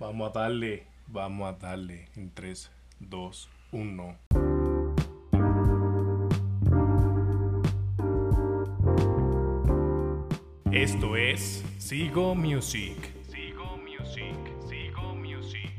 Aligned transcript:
Vamos 0.00 0.30
a 0.30 0.40
darle, 0.40 0.88
vamos 1.06 1.48
a 1.48 1.52
darle 1.56 2.08
en 2.16 2.34
3, 2.34 2.68
2, 2.98 3.50
1. 3.70 4.18
Esto 10.72 11.16
es 11.16 11.64
Sigo 11.78 12.34
Music. 12.34 12.98
Sigo 13.28 13.76
Music, 13.76 14.36
Sigo 14.68 15.14
Music. 15.14 15.70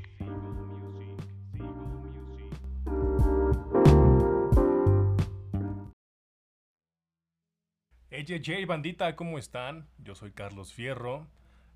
Hey, 8.10 8.66
bandita, 8.66 9.18
¿cómo 9.18 9.38
están? 9.38 9.90
Yo 9.98 10.16
soy 10.16 10.32
Carlos 10.32 10.72
Fierro 10.74 11.28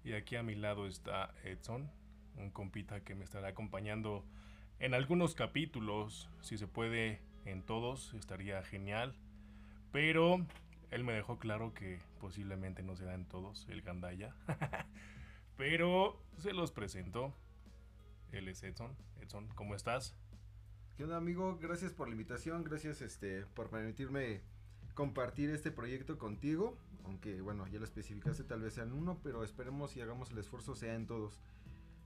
y 0.05 0.13
aquí 0.13 0.37
a 0.37 0.43
mi 0.43 0.55
lado 0.55 0.87
está 0.87 1.33
Edson, 1.43 1.91
un 2.39 2.51
compita 2.51 3.01
que 3.01 3.15
me 3.15 3.23
estará 3.23 3.49
acompañando 3.49 4.23
en 4.79 4.93
algunos 4.93 5.35
capítulos, 5.35 6.29
si 6.41 6.57
se 6.57 6.67
puede 6.67 7.19
en 7.45 7.61
todos, 7.63 8.13
estaría 8.13 8.63
genial. 8.63 9.15
Pero 9.91 10.45
él 10.91 11.03
me 11.03 11.13
dejó 11.13 11.37
claro 11.37 11.73
que 11.73 11.99
posiblemente 12.19 12.83
no 12.83 12.95
será 12.95 13.13
en 13.13 13.25
todos, 13.25 13.67
el 13.69 13.81
Gandaya. 13.81 14.33
Pero 15.57 16.17
se 16.37 16.53
los 16.53 16.71
presento. 16.71 17.33
Él 18.31 18.47
es 18.47 18.63
Edson. 18.63 18.95
Edson, 19.21 19.47
¿cómo 19.55 19.75
estás? 19.75 20.15
¿Qué 20.95 21.03
onda, 21.03 21.17
amigo? 21.17 21.57
Gracias 21.61 21.91
por 21.91 22.07
la 22.07 22.13
invitación, 22.13 22.63
gracias 22.63 23.01
este 23.01 23.45
por 23.53 23.69
permitirme 23.69 24.41
compartir 24.93 25.49
este 25.49 25.71
proyecto 25.71 26.17
contigo, 26.17 26.77
aunque 27.05 27.41
bueno, 27.41 27.65
ya 27.67 27.79
lo 27.79 27.85
especificaste, 27.85 28.43
tal 28.43 28.61
vez 28.61 28.73
sean 28.73 28.91
uno, 28.91 29.17
pero 29.23 29.43
esperemos 29.43 29.95
y 29.95 30.01
hagamos 30.01 30.31
el 30.31 30.39
esfuerzo 30.39 30.75
sea 30.75 30.95
en 30.95 31.07
todos. 31.07 31.39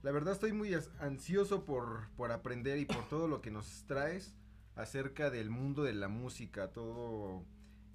La 0.04 0.12
verdad 0.12 0.34
estoy 0.34 0.52
muy 0.52 0.76
ansioso 1.00 1.64
por, 1.64 2.10
por 2.18 2.34
aprender 2.34 2.78
y 2.78 2.86
por 2.86 3.08
todo 3.08 3.30
lo 3.30 3.42
que 3.42 3.52
nos 3.52 3.86
traes 3.88 4.36
acerca 4.76 5.30
del 5.30 5.50
mundo 5.50 5.84
de 5.84 5.94
la 5.94 6.10
música, 6.10 6.74
todo 6.74 7.46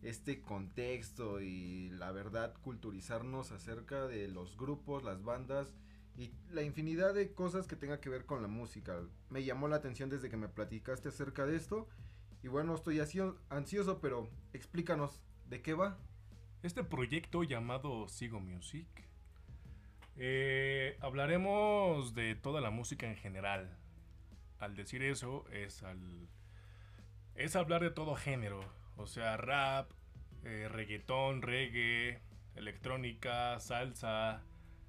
este 0.01 0.41
contexto 0.41 1.43
y 1.43 1.91
la 1.91 2.11
verdad 2.11 2.55
culturizarnos 2.63 3.53
acerca 3.53 4.07
de 4.07 4.27
los 4.27 4.57
grupos, 4.57 5.05
las 5.05 5.23
bandas 5.23 5.75
y 6.17 6.33
la 6.51 6.63
infinidad 6.63 7.13
de 7.13 7.35
cosas 7.35 7.67
que 7.67 7.77
tenga 7.77 8.01
que 8.01 8.09
ver 8.09 8.25
con 8.25 8.41
la 8.41 8.49
música. 8.49 9.03
Me 9.29 9.45
llamó 9.45 9.69
la 9.69 9.77
atención 9.77 10.09
desde 10.09 10.31
que 10.31 10.39
me 10.39 10.49
platicaste 10.49 11.11
acerca 11.11 11.45
de 11.45 11.57
esto 11.57 11.89
y 12.43 12.49
bueno, 12.49 12.75
estoy 12.75 13.01
ansioso, 13.51 14.01
pero 14.01 14.31
explícanos 14.55 15.21
de 15.47 15.61
qué 15.61 15.75
va. 15.75 15.99
Este 16.63 16.85
proyecto 16.85 17.43
llamado 17.43 18.09
Sigo 18.09 18.41
Music. 18.41 19.08
Eh, 20.21 20.97
hablaremos 21.01 22.13
de 22.13 22.35
toda 22.35 22.61
la 22.61 22.71
música 22.71 23.07
en 23.07 23.15
general. 23.15 23.79
Al 24.59 24.75
decir 24.75 25.05
eso 25.05 25.45
es 25.53 25.85
al 25.85 26.29
es 27.37 27.55
hablar 27.55 27.83
de 27.83 27.91
todo 27.93 28.17
género, 28.17 28.61
o 28.97 29.07
sea, 29.07 29.37
rap, 29.37 29.93
eh, 30.43 30.67
reggaetón, 30.69 31.41
reggae, 31.43 32.21
electrónica, 32.57 33.61
salsa, 33.61 34.43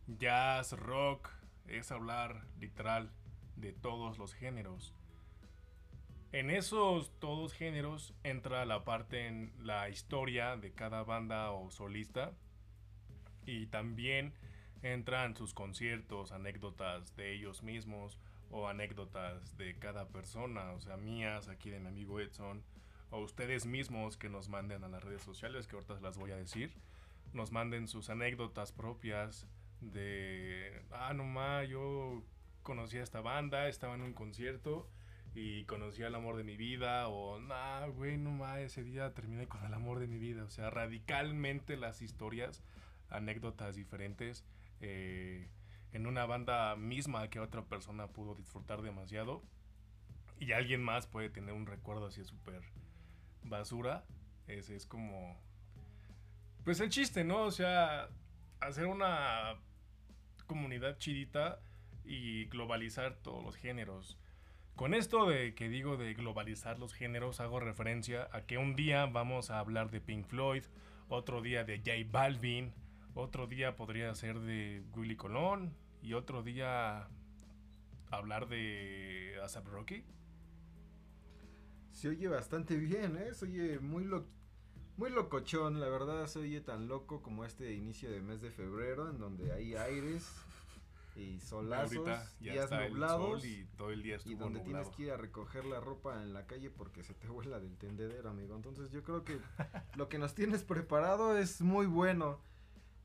jazz, 0.08 0.74
rock. 0.74 1.30
Es 1.68 1.92
hablar 1.92 2.48
literal 2.60 3.12
de 3.56 3.72
todos 3.72 4.18
los 4.18 4.34
géneros. 4.34 4.96
En 6.32 6.50
esos 6.50 7.12
todos 7.20 7.54
géneros 7.54 8.16
entra 8.24 8.66
la 8.66 8.84
parte 8.84 9.28
en 9.28 9.54
la 9.60 9.90
historia 9.90 10.58
de 10.58 10.74
cada 10.74 11.04
banda 11.04 11.52
o 11.52 11.70
solista. 11.70 12.32
Y 13.46 13.68
también 13.68 14.34
entran 14.82 15.36
sus 15.36 15.54
conciertos, 15.54 16.32
anécdotas 16.32 17.16
de 17.16 17.34
ellos 17.34 17.64
mismos 17.64 18.18
o 18.52 18.68
anécdotas 18.68 19.58
de 19.58 19.78
cada 19.78 20.08
persona, 20.08 20.72
o 20.72 20.82
sea, 20.82 20.98
mías, 20.98 21.50
aquí 21.50 21.70
de 21.70 21.80
mi 21.80 21.88
amigo 21.88 22.20
Edson, 22.20 22.64
o 23.12 23.20
ustedes 23.20 23.66
mismos 23.66 24.18
que 24.18 24.30
nos 24.30 24.50
manden 24.50 24.84
a 24.84 24.88
las 24.88 25.04
redes 25.04 25.22
sociales, 25.22 25.68
que 25.68 25.76
ahorita 25.76 26.00
las 26.02 26.18
voy 26.18 26.32
a 26.32 26.36
decir, 26.36 26.74
nos 27.34 27.52
manden 27.52 27.88
sus 27.88 28.10
anécdotas 28.10 28.72
propias 28.72 29.48
de, 29.82 30.82
ah, 30.92 31.14
no 31.14 31.26
ma, 31.26 31.64
yo 31.64 32.24
conocí 32.64 32.98
a 32.98 33.04
esta 33.04 33.22
banda, 33.22 33.68
estaba 33.68 33.96
en 33.96 34.02
un 34.02 34.14
concierto 34.14 34.90
y 35.36 35.66
conocí 35.66 36.04
al 36.04 36.16
amor 36.16 36.38
de 36.38 36.44
mi 36.44 36.58
vida, 36.58 37.08
o, 37.08 37.40
nah, 37.40 37.86
güey, 37.88 38.18
no 38.18 38.32
ma, 38.32 38.60
ese 38.60 38.84
día 38.84 39.14
terminé 39.14 39.48
con 39.48 39.64
el 39.64 39.74
amor 39.74 40.00
de 40.00 40.08
mi 40.08 40.18
vida, 40.18 40.44
o 40.44 40.50
sea, 40.50 40.70
radicalmente 40.70 41.78
las 41.78 42.02
historias, 42.02 42.64
anécdotas 43.10 43.76
diferentes, 43.76 44.44
eh, 44.82 45.50
en 45.92 46.08
una 46.08 46.26
banda 46.26 46.76
misma 46.76 47.30
que 47.30 47.40
otra 47.40 47.64
persona 47.66 48.08
pudo 48.08 48.36
disfrutar 48.36 48.82
demasiado 48.82 49.44
y 50.40 50.54
alguien 50.54 50.84
más 50.84 51.08
puede 51.08 51.30
tener 51.30 51.54
un 51.54 51.66
recuerdo 51.66 52.08
así 52.08 52.24
súper 52.24 52.62
basura. 53.44 54.06
Ese 54.48 54.76
es 54.76 54.86
como... 54.86 55.40
Pues 56.64 56.80
el 56.80 56.90
chiste, 56.90 57.24
¿no? 57.24 57.44
O 57.44 57.52
sea, 57.52 58.10
hacer 58.60 58.86
una 58.86 59.56
comunidad 60.48 60.98
chidita 60.98 61.60
y 62.04 62.46
globalizar 62.46 63.16
todos 63.18 63.44
los 63.44 63.56
géneros. 63.56 64.18
Con 64.76 64.94
esto 64.94 65.26
de 65.26 65.56
que 65.56 65.68
digo 65.68 65.98
de 65.98 66.14
globalizar 66.14 66.80
los 66.80 66.94
géneros, 66.94 67.40
hago 67.40 67.60
referencia 67.60 68.30
a 68.32 68.46
que 68.46 68.58
un 68.58 68.76
día 68.76 69.06
vamos 69.06 69.52
a 69.52 69.60
hablar 69.60 69.92
de 69.92 70.00
Pink 70.00 70.26
Floyd, 70.26 70.64
otro 71.10 71.42
día 71.42 71.64
de 71.64 71.78
J 71.80 72.10
Balvin, 72.10 72.74
otro 73.14 73.48
día 73.48 73.76
podría 73.76 74.14
ser 74.16 74.40
de 74.40 74.84
Willy 74.96 75.16
Colón 75.16 75.74
y 76.02 76.14
otro 76.14 76.44
día 76.44 77.08
hablar 78.12 78.48
de 78.48 79.40
Asap 79.44 79.68
Rocky. 79.68 80.04
Se 81.92 82.10
oye 82.10 82.28
bastante 82.28 82.78
bien, 82.78 83.18
¿eh? 83.18 83.34
Se 83.34 83.46
oye 83.46 83.80
muy, 83.80 84.10
muy 84.98 85.10
locochón, 85.10 85.80
la 85.80 85.90
verdad 85.90 86.28
se 86.28 86.40
oye 86.40 86.62
tan 86.62 86.88
loco 86.88 87.22
como 87.22 87.46
este 87.46 87.74
inicio 87.74 88.10
de 88.10 88.22
mes 88.22 88.42
de 88.42 88.52
febrero 88.52 89.10
en 89.10 89.18
donde 89.18 89.52
hay 89.52 89.76
aires 89.76 90.30
y 91.16 91.40
solazos, 91.40 92.40
días 92.40 92.72
nublados 92.72 93.44
y 93.44 93.66
todo 93.78 93.92
el 93.92 94.02
día 94.02 94.18
y 94.26 94.36
donde 94.36 94.62
tienes 94.62 94.88
que 94.90 95.04
ir 95.04 95.12
a 95.12 95.18
recoger 95.18 95.66
la 95.66 95.80
ropa 95.80 96.22
en 96.24 96.34
la 96.34 96.46
calle 96.48 96.70
porque 96.70 97.04
se 97.04 97.14
te 97.14 97.28
vuela 97.28 97.60
del 97.60 97.78
tendedero, 97.78 98.30
amigo. 98.30 98.56
Entonces 98.56 98.92
yo 98.92 99.04
creo 99.04 99.26
que 99.26 99.40
lo 99.96 100.08
que 100.08 100.18
nos 100.18 100.34
tienes 100.34 100.64
preparado 100.64 101.38
es 101.38 101.62
muy 101.62 101.86
bueno. 101.86 102.40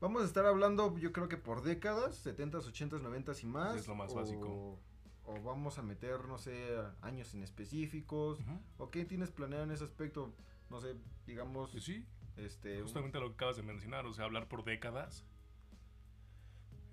Vamos 0.01 0.23
a 0.23 0.25
estar 0.25 0.45
hablando, 0.45 0.97
yo 0.97 1.13
creo 1.13 1.29
que 1.29 1.37
por 1.37 1.63
décadas, 1.63 2.25
70s, 2.25 2.71
80s, 2.71 3.01
90s 3.01 3.43
y 3.43 3.45
más. 3.47 3.75
Es 3.77 3.87
lo 3.87 3.95
más 3.95 4.13
básico. 4.13 4.77
O 5.23 5.41
vamos 5.41 5.79
a 5.79 5.81
meter, 5.81 6.25
no 6.25 6.37
sé, 6.37 6.77
años 7.01 7.33
en 7.33 7.43
específicos. 7.43 8.39
¿O 8.77 8.91
qué 8.91 9.05
tienes 9.05 9.31
planeado 9.31 9.63
en 9.63 9.71
ese 9.71 9.85
aspecto? 9.85 10.33
No 10.69 10.79
sé, 10.81 10.95
digamos. 11.25 11.71
Pues 11.71 11.83
sí. 11.83 12.05
Este, 12.37 12.81
Justamente 12.81 13.19
lo 13.19 13.29
que 13.29 13.35
acabas 13.35 13.55
de 13.55 13.63
mencionar, 13.63 14.05
o 14.05 14.13
sea, 14.13 14.25
hablar 14.25 14.47
por 14.47 14.65
décadas. 14.65 15.25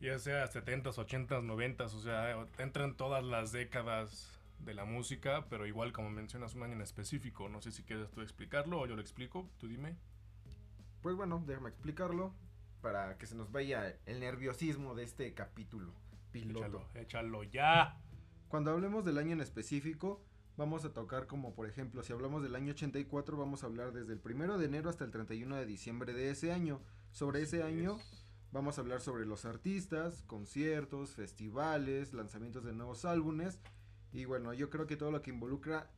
Ya 0.00 0.18
sea 0.18 0.46
70s, 0.46 0.94
80s, 0.94 1.28
90s, 1.28 1.94
o 1.94 2.00
sea, 2.00 2.46
entran 2.58 2.96
todas 2.96 3.24
las 3.24 3.52
décadas 3.52 4.40
de 4.60 4.74
la 4.74 4.84
música, 4.84 5.46
pero 5.48 5.66
igual 5.66 5.92
como 5.92 6.10
mencionas 6.10 6.54
un 6.54 6.62
año 6.62 6.74
en 6.74 6.82
específico. 6.82 7.48
No 7.48 7.60
sé 7.60 7.72
si 7.72 7.82
quieres 7.82 8.10
tú 8.10 8.20
explicarlo 8.20 8.80
o 8.80 8.86
yo 8.86 8.94
lo 8.94 9.02
explico, 9.02 9.48
tú 9.58 9.66
dime. 9.66 9.96
Pues 11.02 11.16
bueno, 11.16 11.42
déjame 11.44 11.68
explicarlo 11.68 12.32
para 12.82 13.16
que 13.16 13.26
se 13.26 13.36
nos 13.36 13.50
vaya 13.50 13.96
el 14.04 14.20
nerviosismo 14.20 14.94
de 14.94 15.04
este 15.04 15.32
capítulo 15.32 15.94
piloto. 16.32 16.84
Échalo, 16.94 17.44
ya. 17.44 17.98
Cuando 18.48 18.72
hablemos 18.72 19.04
del 19.04 19.18
año 19.18 19.32
en 19.32 19.40
específico, 19.40 20.22
vamos 20.56 20.84
a 20.84 20.92
tocar 20.92 21.26
como 21.26 21.54
por 21.54 21.68
ejemplo, 21.68 22.02
si 22.02 22.12
hablamos 22.12 22.42
del 22.42 22.56
año 22.56 22.72
84, 22.72 23.36
vamos 23.36 23.62
a 23.62 23.66
hablar 23.66 23.92
desde 23.92 24.12
el 24.12 24.18
primero 24.18 24.58
de 24.58 24.66
enero 24.66 24.90
hasta 24.90 25.04
el 25.04 25.12
31 25.12 25.56
de 25.56 25.64
diciembre 25.64 26.12
de 26.12 26.30
ese 26.30 26.52
año. 26.52 26.82
Sobre 27.12 27.42
ese 27.42 27.62
año 27.62 27.98
vamos 28.50 28.76
a 28.76 28.82
hablar 28.82 29.00
sobre 29.00 29.24
los 29.24 29.44
artistas, 29.44 30.24
conciertos, 30.26 31.14
festivales, 31.14 32.12
lanzamientos 32.12 32.64
de 32.64 32.72
nuevos 32.72 33.04
álbumes 33.04 33.60
y 34.12 34.24
bueno, 34.24 34.52
yo 34.52 34.68
creo 34.68 34.86
que 34.86 34.96
todo 34.96 35.10
lo 35.10 35.22
que 35.22 35.30
involucra 35.30 35.88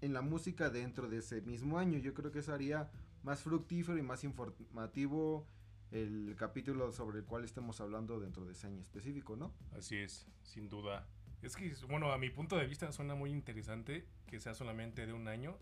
en 0.00 0.14
la 0.14 0.22
música 0.22 0.70
dentro 0.70 1.08
de 1.08 1.18
ese 1.18 1.42
mismo 1.42 1.78
año, 1.78 1.98
yo 1.98 2.14
creo 2.14 2.30
que 2.30 2.38
eso 2.38 2.54
haría 2.54 2.90
más 3.22 3.42
fructífero 3.42 3.98
y 3.98 4.02
más 4.02 4.24
informativo 4.24 5.46
el 5.90 6.36
capítulo 6.38 6.92
sobre 6.92 7.18
el 7.18 7.24
cual 7.24 7.44
estemos 7.44 7.80
hablando 7.80 8.20
dentro 8.20 8.44
de 8.44 8.52
ese 8.52 8.66
año 8.66 8.80
específico, 8.80 9.36
¿no? 9.36 9.52
Así 9.76 9.96
es, 9.96 10.26
sin 10.42 10.68
duda. 10.68 11.06
Es 11.42 11.56
que, 11.56 11.74
bueno, 11.88 12.12
a 12.12 12.18
mi 12.18 12.30
punto 12.30 12.56
de 12.56 12.66
vista 12.66 12.92
suena 12.92 13.14
muy 13.14 13.30
interesante 13.30 14.06
que 14.26 14.38
sea 14.40 14.54
solamente 14.54 15.06
de 15.06 15.12
un 15.12 15.26
año. 15.26 15.56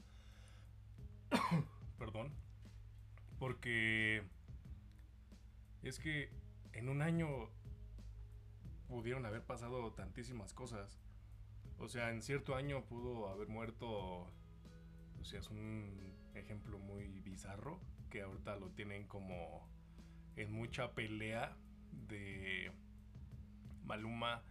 Perdón. 1.98 2.32
Porque 3.38 4.22
es 5.82 5.98
que 5.98 6.30
en 6.72 6.88
un 6.88 7.00
año 7.00 7.48
pudieron 8.88 9.24
haber 9.24 9.42
pasado 9.42 9.92
tantísimas 9.92 10.52
cosas. 10.52 11.00
O 11.78 11.88
sea, 11.88 12.10
en 12.10 12.22
cierto 12.22 12.56
año 12.56 12.84
pudo 12.84 13.28
haber 13.28 13.48
muerto, 13.48 13.88
o 13.88 15.24
sea, 15.24 15.38
es 15.38 15.48
un 15.48 16.16
ejemplo 16.34 16.78
muy 16.78 17.20
bizarro 17.20 17.80
que 18.10 18.22
ahorita 18.22 18.56
lo 18.56 18.70
tienen 18.70 19.06
como 19.06 19.68
en 20.38 20.52
mucha 20.52 20.92
pelea 20.94 21.56
de 22.08 22.70
Maluma 23.84 24.42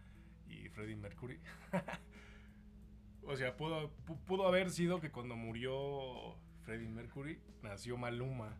y 0.46 0.68
Freddie 0.68 0.96
Mercury. 0.96 1.40
o 3.24 3.36
sea, 3.36 3.56
pudo, 3.56 3.90
pudo 4.26 4.46
haber 4.46 4.70
sido 4.70 5.00
que 5.00 5.10
cuando 5.10 5.34
murió 5.34 6.36
Freddie 6.62 6.88
Mercury 6.88 7.40
nació 7.62 7.96
Maluma. 7.96 8.58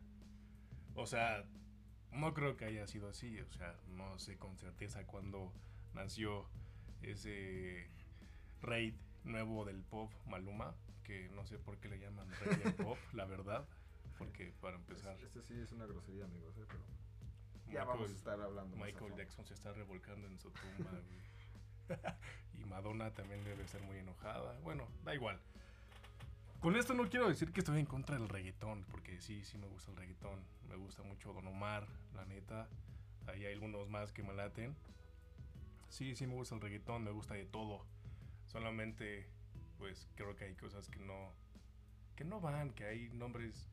O 0.94 1.06
sea, 1.06 1.44
no 2.12 2.32
creo 2.32 2.56
que 2.56 2.64
haya 2.64 2.86
sido 2.86 3.10
así. 3.10 3.38
O 3.40 3.52
sea, 3.52 3.76
no 3.88 4.18
sé 4.18 4.38
con 4.38 4.56
certeza 4.56 5.04
cuándo 5.06 5.52
nació 5.92 6.48
ese 7.02 7.90
rey 8.62 8.98
nuevo 9.24 9.66
del 9.66 9.82
pop, 9.82 10.10
Maluma. 10.26 10.74
Que 11.04 11.28
no 11.30 11.44
sé 11.44 11.58
por 11.58 11.78
qué 11.78 11.88
le 11.88 11.98
llaman 11.98 12.30
rey 12.40 12.56
del 12.56 12.74
pop, 12.74 12.98
la 13.12 13.26
verdad. 13.26 13.68
Porque 14.16 14.52
para 14.60 14.76
empezar. 14.76 15.18
Este, 15.22 15.42
sí 15.42 15.54
es 15.60 15.72
una 15.72 15.84
grosería, 15.84 16.24
amigos, 16.24 16.56
¿eh? 16.56 16.64
pero. 16.66 16.84
Ya 17.70 17.84
vamos 17.84 18.10
a 18.10 18.14
estar 18.14 18.40
hablando. 18.40 18.76
Michael 18.76 19.14
Jackson 19.16 19.44
se 19.44 19.54
está 19.54 19.72
revolcando 19.72 20.26
en 20.26 20.38
su 20.38 20.50
tumba, 20.50 20.90
y 22.54 22.64
Madonna 22.64 23.12
también 23.12 23.42
debe 23.44 23.64
estar 23.64 23.80
muy 23.82 23.98
enojada. 23.98 24.58
Bueno, 24.62 24.88
da 25.04 25.14
igual. 25.14 25.40
Con 26.60 26.74
esto 26.74 26.92
no 26.92 27.08
quiero 27.08 27.28
decir 27.28 27.52
que 27.52 27.60
estoy 27.60 27.78
en 27.78 27.86
contra 27.86 28.18
del 28.18 28.28
reggaetón, 28.28 28.84
porque 28.90 29.20
sí, 29.20 29.44
sí 29.44 29.58
me 29.58 29.68
gusta 29.68 29.92
el 29.92 29.96
reggaetón. 29.96 30.40
Me 30.68 30.76
gusta 30.76 31.02
mucho 31.02 31.32
Don 31.32 31.46
Omar, 31.46 31.86
la 32.14 32.24
neta. 32.24 32.68
Ahí 33.28 33.44
hay 33.44 33.54
algunos 33.54 33.88
más 33.88 34.12
que 34.12 34.22
me 34.22 34.34
laten. 34.34 34.74
Sí, 35.88 36.16
sí 36.16 36.26
me 36.26 36.34
gusta 36.34 36.56
el 36.56 36.60
reggaetón, 36.60 37.04
me 37.04 37.12
gusta 37.12 37.34
de 37.34 37.44
todo. 37.44 37.86
Solamente, 38.46 39.28
pues 39.78 40.08
creo 40.16 40.34
que 40.34 40.46
hay 40.46 40.54
cosas 40.54 40.88
que 40.88 40.98
no, 40.98 41.32
que 42.16 42.24
no 42.24 42.40
van, 42.40 42.70
que 42.70 42.84
hay 42.84 43.08
nombres 43.10 43.68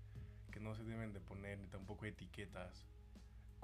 que 0.51 0.59
no 0.59 0.75
se 0.75 0.83
deben 0.83 1.11
de 1.11 1.19
poner, 1.19 1.57
ni 1.57 1.67
tampoco 1.67 2.05
etiquetas. 2.05 2.85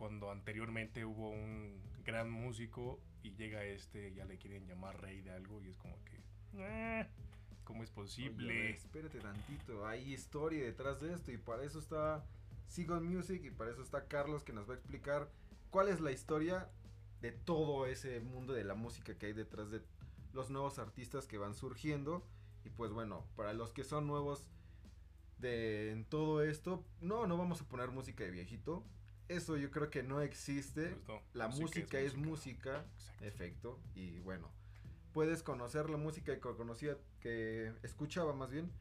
Cuando 0.01 0.31
anteriormente 0.31 1.05
hubo 1.05 1.29
un 1.29 1.79
gran 2.03 2.31
músico 2.31 2.99
y 3.21 3.35
llega 3.35 3.63
este, 3.65 4.11
ya 4.15 4.25
le 4.25 4.39
quieren 4.39 4.65
llamar 4.65 4.99
rey 4.99 5.21
de 5.21 5.29
algo 5.29 5.61
y 5.61 5.67
es 5.67 5.77
como 5.77 5.95
que... 6.05 6.19
Eh, 6.55 7.07
¿Cómo 7.63 7.83
es 7.83 7.91
posible? 7.91 8.71
espérate 8.71 9.19
tantito, 9.19 9.85
hay 9.85 10.11
historia 10.11 10.63
detrás 10.63 11.01
de 11.01 11.13
esto 11.13 11.31
y 11.31 11.37
para 11.37 11.63
eso 11.63 11.77
está 11.77 12.25
Sigon 12.65 13.05
Music 13.05 13.43
y 13.45 13.51
para 13.51 13.69
eso 13.69 13.83
está 13.83 14.07
Carlos 14.07 14.43
que 14.43 14.53
nos 14.53 14.67
va 14.67 14.73
a 14.73 14.77
explicar 14.77 15.29
cuál 15.69 15.87
es 15.87 16.01
la 16.01 16.11
historia 16.11 16.67
de 17.21 17.31
todo 17.31 17.85
ese 17.85 18.21
mundo 18.21 18.53
de 18.53 18.63
la 18.63 18.73
música 18.73 19.15
que 19.19 19.27
hay 19.27 19.33
detrás 19.33 19.69
de 19.69 19.83
los 20.33 20.49
nuevos 20.49 20.79
artistas 20.79 21.27
que 21.27 21.37
van 21.37 21.53
surgiendo 21.53 22.25
y 22.65 22.71
pues 22.71 22.91
bueno, 22.91 23.27
para 23.35 23.53
los 23.53 23.71
que 23.71 23.83
son 23.83 24.07
nuevos 24.07 24.47
de 25.37 25.91
en 25.91 26.05
todo 26.05 26.41
esto, 26.41 26.83
no, 27.01 27.27
no 27.27 27.37
vamos 27.37 27.61
a 27.61 27.67
poner 27.67 27.91
música 27.91 28.23
de 28.23 28.31
viejito. 28.31 28.83
Eso 29.27 29.57
yo 29.57 29.71
creo 29.71 29.89
que 29.89 30.03
no 30.03 30.21
existe. 30.21 30.95
La 31.33 31.47
música, 31.47 31.99
es 31.99 32.15
música, 32.15 32.85
efecto. 33.21 33.79
Y 33.95 34.19
bueno, 34.19 34.51
puedes 35.13 35.43
conocer 35.43 35.89
la 35.89 35.97
música 35.97 36.33
que 36.33 36.39
conocía, 36.39 36.97
que 37.19 37.73
escuchaba 37.83 38.33
más 38.33 38.51
bien 38.51 38.71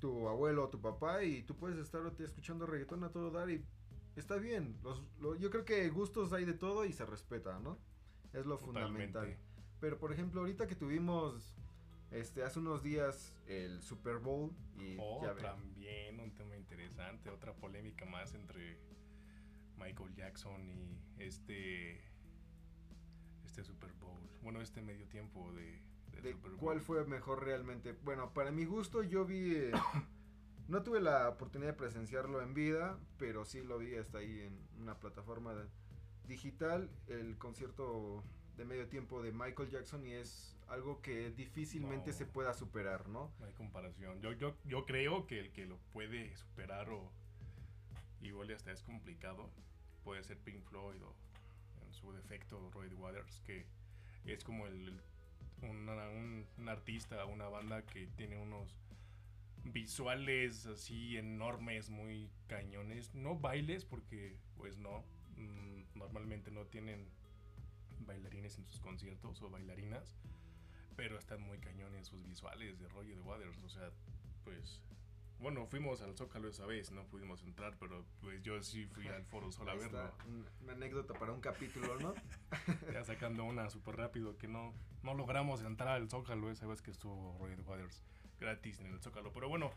tu 0.00 0.28
abuelo 0.28 0.64
o 0.64 0.68
tu 0.68 0.80
papá 0.80 1.24
y 1.24 1.42
tú 1.42 1.56
puedes 1.56 1.78
estar 1.78 2.02
escuchando 2.18 2.66
reggaetón 2.66 3.04
a 3.04 3.10
todo 3.10 3.30
dar 3.30 3.48
y 3.50 3.64
está 4.16 4.36
bien. 4.36 4.76
Los, 4.82 5.02
yo 5.40 5.50
creo 5.50 5.64
que 5.64 5.88
gustos 5.88 6.32
hay 6.32 6.44
de 6.44 6.54
todo 6.54 6.84
y 6.84 6.92
se 6.92 7.06
respeta, 7.06 7.58
¿no? 7.60 7.78
Es 8.32 8.44
lo 8.46 8.58
fundamental. 8.58 9.36
Pero 9.80 9.98
por 9.98 10.12
ejemplo, 10.12 10.40
ahorita 10.40 10.66
que 10.66 10.74
tuvimos 10.74 11.54
este 12.10 12.42
hace 12.42 12.58
unos 12.58 12.82
días 12.82 13.34
el 13.46 13.82
Super 13.82 14.18
Bowl 14.18 14.52
y 14.78 14.96
oh, 15.00 15.20
también 15.40 16.20
un 16.20 16.32
tema 16.34 16.56
interesante, 16.56 17.30
otra 17.30 17.54
polémica 17.54 18.04
más 18.04 18.34
entre 18.34 18.78
Michael 19.78 20.14
Jackson 20.14 20.68
y 20.68 20.98
este 21.18 22.02
este 23.44 23.62
Super 23.62 23.92
Bowl. 23.92 24.20
Bueno, 24.42 24.60
este 24.60 24.82
medio 24.82 25.06
tiempo 25.08 25.52
de, 25.52 25.80
Super 26.16 26.50
Bowl. 26.50 26.56
¿Cuál 26.58 26.80
fue 26.80 27.04
mejor 27.04 27.44
realmente? 27.44 27.92
Bueno, 28.02 28.32
para 28.32 28.50
mi 28.50 28.64
gusto 28.64 29.02
yo 29.02 29.24
vi... 29.24 29.54
Eh, 29.54 29.72
no 30.68 30.82
tuve 30.82 31.00
la 31.00 31.28
oportunidad 31.28 31.72
de 31.72 31.78
presenciarlo 31.78 32.42
en 32.42 32.54
vida, 32.54 32.98
pero 33.18 33.44
sí 33.44 33.62
lo 33.62 33.78
vi 33.78 33.94
hasta 33.94 34.18
ahí 34.18 34.40
en 34.40 34.58
una 34.80 34.98
plataforma 34.98 35.54
digital, 36.26 36.90
el 37.06 37.36
concierto 37.38 38.24
de 38.56 38.64
medio 38.64 38.88
tiempo 38.88 39.22
de 39.22 39.32
Michael 39.32 39.70
Jackson 39.70 40.06
y 40.06 40.12
es 40.12 40.56
algo 40.68 41.02
que 41.02 41.30
difícilmente 41.30 42.12
se 42.12 42.24
pueda 42.24 42.54
superar, 42.54 43.08
¿no? 43.08 43.32
No 43.38 43.46
hay 43.46 43.52
comparación. 43.52 44.20
Yo, 44.20 44.32
yo, 44.32 44.56
yo 44.64 44.86
creo 44.86 45.26
que 45.26 45.40
el 45.40 45.52
que 45.52 45.66
lo 45.66 45.78
puede 45.92 46.34
superar 46.36 46.88
o 46.90 47.12
igual 48.24 48.50
hasta 48.52 48.72
es 48.72 48.82
complicado 48.82 49.50
puede 50.02 50.22
ser 50.22 50.38
Pink 50.38 50.62
Floyd 50.64 51.02
o 51.02 51.14
su 51.90 52.12
defecto 52.12 52.70
Roy 52.72 52.92
Waters, 52.94 53.40
que 53.46 53.64
es 54.24 54.44
como 54.44 54.66
el, 54.66 55.00
un, 55.62 55.88
un, 55.88 56.68
artista, 56.68 57.24
una 57.24 57.48
banda 57.48 57.82
que 57.86 58.06
tiene 58.08 58.36
unos 58.36 58.76
visuales 59.64 60.66
así 60.66 61.16
enormes, 61.16 61.90
muy 61.90 62.30
cañones. 62.48 63.14
No 63.14 63.38
bailes, 63.38 63.84
porque 63.84 64.36
pues 64.56 64.76
no, 64.78 65.04
mm, 65.36 65.98
normalmente 65.98 66.50
no 66.50 66.66
tienen 66.66 67.08
bailarines 68.00 68.58
en 68.58 68.66
sus 68.66 68.80
conciertos 68.80 69.40
o 69.40 69.50
bailarinas, 69.50 70.16
pero 70.96 71.18
están 71.18 71.40
muy 71.40 71.58
cañones 71.58 72.08
sus 72.08 72.26
visuales 72.26 72.78
de 72.78 72.88
Roy 72.88 73.14
Waters, 73.14 73.58
o 73.64 73.68
sea, 73.68 73.90
pues 74.44 74.82
bueno, 75.44 75.66
fuimos 75.66 76.00
al 76.00 76.16
Zócalo 76.16 76.48
esa 76.48 76.64
vez, 76.64 76.90
no 76.90 77.04
pudimos 77.04 77.42
entrar, 77.42 77.76
pero 77.78 78.02
pues 78.22 78.40
yo 78.42 78.62
sí 78.62 78.86
fui 78.86 79.06
al 79.08 79.26
Foro 79.26 79.52
Sol 79.52 79.68
a 79.68 79.74
verlo. 79.74 80.10
Una 80.62 80.72
anécdota 80.72 81.12
para 81.12 81.32
un 81.32 81.42
capítulo, 81.42 82.00
¿no? 82.00 82.14
ya 82.94 83.04
sacando 83.04 83.44
una 83.44 83.68
súper 83.68 83.96
rápido 83.96 84.38
que 84.38 84.48
no, 84.48 84.72
no 85.02 85.12
logramos 85.12 85.60
entrar 85.60 85.96
al 85.96 86.08
Zócalo 86.08 86.50
esa 86.50 86.66
vez 86.66 86.80
que 86.80 86.90
estuvo 86.90 87.36
Roy 87.38 87.54
Waters 87.56 88.02
gratis 88.40 88.80
en 88.80 88.86
el 88.86 89.00
Zócalo. 89.02 89.34
Pero 89.34 89.50
bueno, 89.50 89.70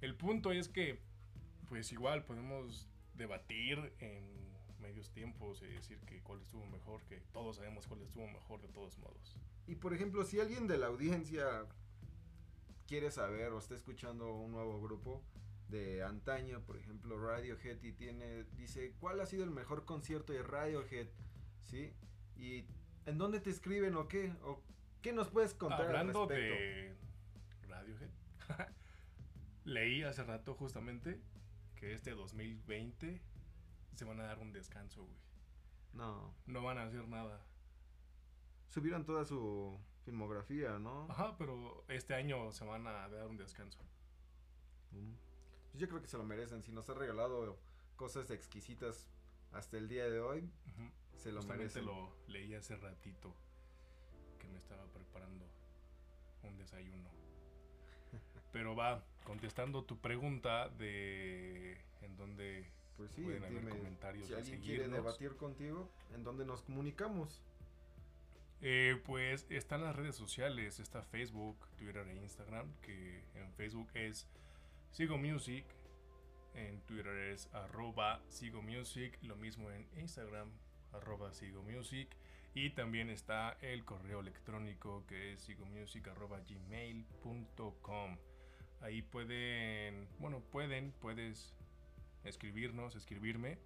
el 0.00 0.16
punto 0.16 0.50
es 0.50 0.68
que 0.68 0.98
pues 1.68 1.92
igual 1.92 2.24
podemos 2.24 2.88
debatir 3.14 3.92
en 4.00 4.24
medios 4.80 5.12
tiempos 5.12 5.62
y 5.62 5.66
decir 5.66 6.00
que 6.00 6.20
cuál 6.20 6.40
estuvo 6.40 6.66
mejor, 6.66 7.00
que 7.04 7.20
todos 7.32 7.58
sabemos 7.58 7.86
cuál 7.86 8.02
estuvo 8.02 8.26
mejor 8.26 8.60
de 8.60 8.68
todos 8.70 8.98
modos. 8.98 9.38
Y 9.68 9.76
por 9.76 9.94
ejemplo, 9.94 10.24
si 10.24 10.40
alguien 10.40 10.66
de 10.66 10.78
la 10.78 10.88
audiencia 10.88 11.64
quiere 12.92 13.10
saber 13.10 13.50
o 13.52 13.58
está 13.58 13.74
escuchando 13.74 14.34
un 14.34 14.52
nuevo 14.52 14.78
grupo 14.78 15.22
de 15.68 16.02
antaño, 16.02 16.60
por 16.60 16.76
ejemplo 16.76 17.18
Radiohead, 17.18 17.82
y 17.82 17.92
tiene, 17.92 18.44
dice, 18.58 18.92
¿cuál 19.00 19.18
ha 19.22 19.24
sido 19.24 19.44
el 19.44 19.50
mejor 19.50 19.86
concierto 19.86 20.34
de 20.34 20.42
Radiohead? 20.42 21.06
¿Sí? 21.62 21.94
¿Y 22.36 22.66
en 23.06 23.16
dónde 23.16 23.40
te 23.40 23.48
escriben 23.48 23.94
o 23.94 24.08
qué? 24.08 24.34
¿O 24.42 24.62
qué 25.00 25.14
nos 25.14 25.30
puedes 25.30 25.54
contar 25.54 25.86
Hablando 25.86 26.26
de 26.26 26.94
Radiohead, 27.66 28.10
leí 29.64 30.02
hace 30.02 30.22
rato 30.22 30.54
justamente 30.54 31.18
que 31.76 31.94
este 31.94 32.10
2020 32.10 33.22
se 33.94 34.04
van 34.04 34.20
a 34.20 34.24
dar 34.24 34.38
un 34.38 34.52
descanso, 34.52 35.02
güey. 35.06 35.16
No. 35.94 36.34
No 36.44 36.62
van 36.62 36.76
a 36.76 36.82
hacer 36.82 37.08
nada. 37.08 37.40
Subieron 38.68 39.06
toda 39.06 39.24
su 39.24 39.80
filmografía, 40.04 40.78
¿no? 40.78 41.06
Ajá, 41.10 41.36
pero 41.38 41.84
este 41.88 42.14
año 42.14 42.52
se 42.52 42.64
van 42.64 42.86
a 42.86 43.08
dar 43.08 43.26
un 43.26 43.36
descanso. 43.36 43.78
Mm. 44.92 45.14
Pues 45.70 45.80
yo 45.80 45.88
creo 45.88 46.00
que 46.00 46.08
se 46.08 46.18
lo 46.18 46.24
merecen. 46.24 46.62
Si 46.62 46.72
nos 46.72 46.88
ha 46.90 46.94
regalado 46.94 47.58
cosas 47.96 48.30
exquisitas 48.30 49.08
hasta 49.52 49.78
el 49.78 49.88
día 49.88 50.08
de 50.08 50.20
hoy, 50.20 50.50
se 51.16 51.32
lo 51.32 51.40
Justamente 51.40 51.80
merecen. 51.80 51.86
lo 51.86 52.12
leí 52.28 52.54
hace 52.54 52.76
ratito 52.76 53.34
que 54.38 54.48
me 54.48 54.58
estaba 54.58 54.84
preparando 54.86 55.46
un 56.42 56.56
desayuno. 56.58 57.08
Pero 58.52 58.74
va, 58.74 59.04
contestando 59.24 59.84
tu 59.84 59.98
pregunta 59.98 60.68
de 60.68 61.80
en 62.02 62.16
dónde 62.16 62.66
pues 62.96 63.10
sí, 63.12 63.22
pueden 63.22 63.44
haber 63.44 63.68
comentarios. 63.68 64.26
Si 64.26 64.34
alguien 64.34 64.60
quiere 64.60 64.88
debatir 64.88 65.36
contigo, 65.36 65.88
¿en 66.14 66.24
dónde 66.24 66.44
nos 66.44 66.62
comunicamos? 66.62 67.40
Eh, 68.64 69.02
pues 69.04 69.44
están 69.50 69.82
las 69.82 69.96
redes 69.96 70.14
sociales, 70.14 70.78
está 70.78 71.02
Facebook, 71.02 71.56
Twitter 71.76 72.06
e 72.06 72.14
Instagram, 72.14 72.72
que 72.80 73.24
en 73.34 73.52
Facebook 73.54 73.90
es 73.94 74.28
Sigo 74.92 75.18
Music, 75.18 75.64
en 76.54 76.80
Twitter 76.82 77.32
es 77.32 77.52
arroba 77.52 78.22
Sigo 78.28 78.62
Music, 78.62 79.18
lo 79.22 79.34
mismo 79.34 79.68
en 79.72 79.88
Instagram, 79.96 80.48
arroba 80.92 81.32
Sigo 81.32 81.64
Music, 81.64 82.08
y 82.54 82.70
también 82.70 83.10
está 83.10 83.56
el 83.62 83.84
correo 83.84 84.20
electrónico 84.20 85.04
que 85.08 85.32
es 85.32 85.40
sigomusic 85.40 86.06
arroba. 86.06 86.40
Ahí 88.80 89.02
pueden, 89.02 90.06
bueno, 90.20 90.38
pueden, 90.38 90.92
puedes 91.00 91.52
escribirnos, 92.22 92.94
escribirme, 92.94 93.58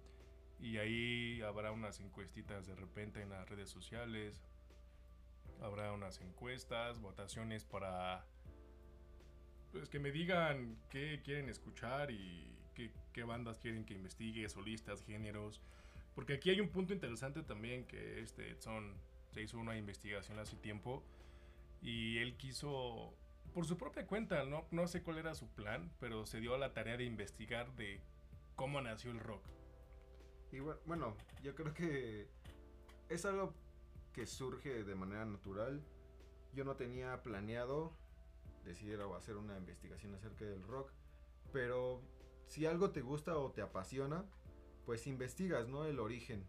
y 0.59 0.77
ahí 0.77 1.39
habrá 1.43 1.71
unas 1.71 1.99
encuestitas 1.99 2.65
de 2.65 2.75
repente 2.75 3.21
en 3.21 3.29
las 3.29 3.47
redes 3.47 3.69
sociales 3.69 4.41
Habrá 5.61 5.91
unas 5.91 6.21
encuestas, 6.21 6.99
votaciones 6.99 7.65
para 7.65 8.25
pues 9.71 9.89
que 9.89 9.99
me 9.99 10.11
digan 10.11 10.77
qué 10.89 11.21
quieren 11.23 11.49
escuchar 11.49 12.11
y 12.11 12.55
qué, 12.73 13.23
bandas 13.23 13.57
quieren 13.57 13.83
que 13.83 13.95
investigue, 13.95 14.47
solistas, 14.47 15.03
géneros. 15.03 15.61
Porque 16.13 16.33
aquí 16.33 16.51
hay 16.51 16.61
un 16.61 16.69
punto 16.69 16.93
interesante 16.93 17.41
también 17.41 17.85
que 17.85 18.21
este 18.21 18.55
son 18.61 18.95
se 19.33 19.41
hizo 19.41 19.57
una 19.57 19.77
investigación 19.77 20.39
hace 20.39 20.55
tiempo 20.55 21.03
Y 21.81 22.17
él 22.19 22.37
quiso, 22.37 23.13
por 23.53 23.65
su 23.65 23.77
propia 23.77 24.07
cuenta, 24.07 24.43
no, 24.45 24.65
no 24.71 24.87
sé 24.87 25.03
cuál 25.03 25.17
era 25.17 25.35
su 25.35 25.47
plan, 25.49 25.91
pero 25.99 26.25
se 26.25 26.39
dio 26.39 26.55
a 26.55 26.57
la 26.57 26.73
tarea 26.73 26.97
de 26.97 27.03
investigar 27.03 27.75
de 27.75 28.01
cómo 28.55 28.81
nació 28.81 29.11
el 29.11 29.19
rock. 29.19 29.43
Y 30.51 30.59
bueno, 30.59 31.15
yo 31.43 31.53
creo 31.55 31.73
que 31.73 32.27
es 33.09 33.25
algo 33.25 33.53
que 34.17 34.25
surge 34.25 34.83
de 34.83 34.95
manera 34.95 35.25
natural. 35.25 35.79
Yo 36.51 36.63
no 36.65 36.75
tenía 36.75 37.21
planeado 37.21 37.93
decidir 38.65 38.99
o 39.01 39.15
hacer 39.15 39.37
una 39.37 39.55
investigación 39.55 40.15
acerca 40.15 40.43
del 40.43 40.63
rock, 40.63 40.89
pero 41.53 42.01
si 42.47 42.65
algo 42.65 42.89
te 42.89 43.01
gusta 43.03 43.37
o 43.37 43.51
te 43.51 43.61
apasiona, 43.61 44.25
pues 44.87 45.05
investigas, 45.05 45.67
¿no? 45.67 45.85
El 45.85 45.99
origen, 45.99 46.43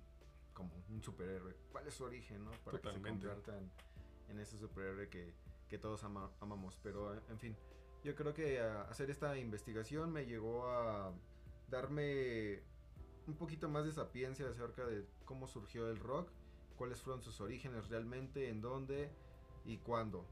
como 0.54 0.82
un 0.88 1.02
superhéroe. 1.02 1.54
¿Cuál 1.70 1.86
es 1.86 1.92
su 1.92 2.04
origen, 2.04 2.42
no? 2.42 2.52
Para 2.64 2.80
que 2.80 2.90
se 2.90 3.02
conviertan 3.02 3.70
en 4.30 4.38
ese 4.38 4.56
superhéroe 4.56 5.10
que, 5.10 5.34
que 5.68 5.76
todos 5.76 6.02
amamos. 6.04 6.80
Pero, 6.82 7.20
en 7.28 7.38
fin, 7.38 7.54
yo 8.02 8.14
creo 8.14 8.32
que 8.32 8.60
hacer 8.60 9.10
esta 9.10 9.36
investigación 9.36 10.10
me 10.10 10.24
llegó 10.24 10.70
a 10.70 11.12
darme 11.68 12.62
un 13.26 13.36
poquito 13.36 13.68
más 13.68 13.84
de 13.84 13.92
sapiencia 13.92 14.48
acerca 14.48 14.86
de 14.86 15.04
cómo 15.26 15.46
surgió 15.46 15.90
el 15.90 15.98
rock, 15.98 16.30
cuáles 16.78 17.02
fueron 17.02 17.22
sus 17.22 17.40
orígenes 17.40 17.88
realmente, 17.88 18.48
en 18.48 18.62
dónde 18.62 19.10
y 19.64 19.78
cuándo. 19.78 20.24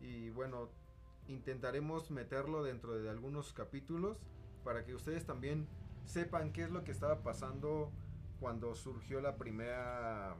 Y 0.00 0.30
bueno, 0.30 0.68
intentaremos 1.28 2.10
meterlo 2.10 2.62
dentro 2.62 2.94
de 2.94 3.08
algunos 3.08 3.52
capítulos 3.52 4.18
para 4.62 4.84
que 4.84 4.94
ustedes 4.94 5.24
también 5.24 5.66
sepan 6.04 6.52
qué 6.52 6.64
es 6.64 6.70
lo 6.70 6.84
que 6.84 6.92
estaba 6.92 7.22
pasando 7.22 7.90
cuando 8.38 8.74
surgió 8.74 9.20
la 9.20 9.36
primera 9.36 10.36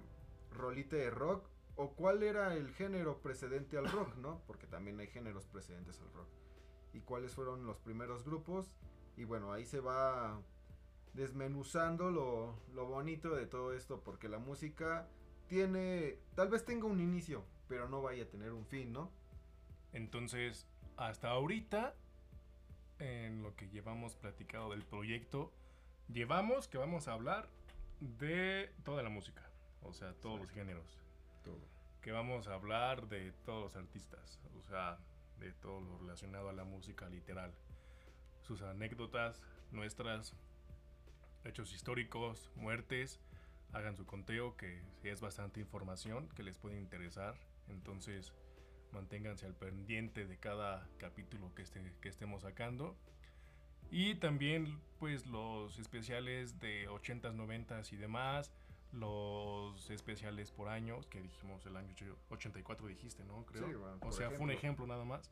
rolita 0.50 0.97
de 0.97 1.11
rock 1.11 1.49
o 1.76 1.94
cuál 1.94 2.23
era 2.23 2.54
el 2.54 2.71
género 2.71 3.21
precedente 3.23 3.78
al 3.78 3.90
rock, 3.90 4.14
¿no? 4.16 4.42
Porque 4.47 4.66
también 4.66 5.00
hay 5.00 5.09
géneros 5.09 5.47
precedentes 5.47 6.00
al 6.00 6.12
rock. 6.12 6.28
Y 6.92 7.00
cuáles 7.00 7.35
fueron 7.35 7.66
los 7.66 7.78
primeros 7.78 8.25
grupos. 8.25 8.71
Y 9.16 9.25
bueno, 9.25 9.52
ahí 9.52 9.64
se 9.64 9.80
va 9.80 10.40
desmenuzando 11.14 12.11
lo, 12.11 12.59
lo 12.75 12.87
bonito 12.87 13.35
de 13.35 13.47
todo 13.47 13.73
esto, 13.73 14.02
porque 14.04 14.28
la 14.28 14.38
música 14.38 15.09
tiene, 15.48 16.18
tal 16.34 16.48
vez 16.48 16.64
tenga 16.64 16.86
un 16.86 17.00
inicio, 17.00 17.44
pero 17.68 17.88
no 17.88 18.02
vaya 18.02 18.24
a 18.24 18.26
tener 18.26 18.52
un 18.52 18.66
fin, 18.66 18.92
¿no? 18.92 19.10
Entonces, 19.92 20.66
hasta 20.96 21.30
ahorita, 21.30 21.94
en 22.98 23.42
lo 23.42 23.54
que 23.54 23.68
llevamos 23.68 24.16
platicado 24.16 24.70
del 24.70 24.82
proyecto, 24.82 25.52
llevamos 26.12 26.68
que 26.68 26.78
vamos 26.78 27.08
a 27.08 27.12
hablar 27.12 27.48
de 28.00 28.72
toda 28.84 29.02
la 29.02 29.08
música, 29.08 29.42
o 29.82 29.92
sea, 29.92 30.12
todos 30.14 30.40
los 30.40 30.50
géneros. 30.50 30.98
Todo. 31.42 31.60
Que 32.00 32.12
vamos 32.12 32.48
a 32.48 32.54
hablar 32.54 33.08
de 33.08 33.32
todos 33.44 33.62
los 33.64 33.76
artistas, 33.76 34.40
o 34.58 34.62
sea, 34.62 34.98
de 35.38 35.52
todo 35.52 35.80
lo 35.80 35.98
relacionado 35.98 36.48
a 36.48 36.52
la 36.52 36.64
música 36.64 37.08
literal. 37.08 37.52
Sus 38.42 38.62
anécdotas, 38.62 39.40
nuestras, 39.72 40.34
hechos 41.44 41.72
históricos, 41.72 42.50
muertes. 42.56 43.20
Hagan 43.75 43.97
su 43.97 44.07
conteo, 44.07 44.57
que 44.57 44.81
es 45.02 45.21
bastante 45.21 45.61
información 45.61 46.28
que 46.31 46.43
les 46.43 46.57
puede 46.57 46.78
interesar. 46.78 47.35
Entonces, 47.69 48.33
manténganse 48.95 49.45
al 49.45 49.54
pendiente 49.54 50.26
de 50.26 50.38
cada 50.38 50.88
capítulo 50.99 51.52
que, 51.54 51.62
esté, 51.62 51.93
que 52.00 52.09
estemos 52.09 52.43
sacando. 52.43 52.97
Y 53.90 54.14
también 54.14 54.81
pues 54.99 55.26
los 55.26 55.78
especiales 55.78 56.59
de 56.61 56.88
80s, 56.88 57.35
90s 57.35 57.93
y 57.93 57.97
demás. 57.97 58.52
Los 58.93 59.90
especiales 59.90 60.52
por 60.52 60.69
año, 60.69 61.00
que 61.11 61.21
dijimos 61.21 61.66
el 61.66 61.76
año 61.76 61.93
84 62.31 62.87
dijiste, 62.87 63.25
¿no? 63.25 63.45
Creo. 63.45 63.99
o 64.00 64.12
sea, 64.12 64.31
fue 64.31 64.45
un 64.45 64.52
ejemplo 64.52 64.87
nada 64.87 65.04
más. 65.04 65.31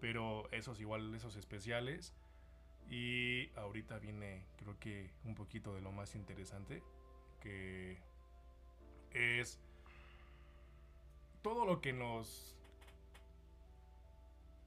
Pero 0.00 0.50
esos 0.50 0.80
igual, 0.80 1.14
esos 1.14 1.36
especiales. 1.36 2.14
Y 2.88 3.50
ahorita 3.54 4.00
viene 4.00 4.44
creo 4.56 4.76
que 4.80 5.12
un 5.24 5.36
poquito 5.36 5.72
de 5.74 5.80
lo 5.80 5.92
más 5.92 6.16
interesante, 6.16 6.82
que 7.40 7.98
es 9.12 9.58
todo 11.42 11.64
lo 11.64 11.80
que 11.80 11.92
nos 11.92 12.56